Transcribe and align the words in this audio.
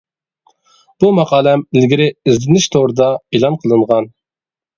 بۇ 1.03 1.09
ماقالەم 1.17 1.63
ئىلگىرى 1.73 2.07
ئىزدىنىش 2.31 2.67
تورىدا 2.77 3.11
ئېلان 3.37 3.61
قىلىنغان. 3.63 4.11